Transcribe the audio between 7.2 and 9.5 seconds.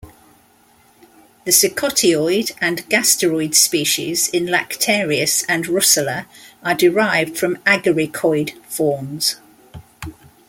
from agaricoid forms.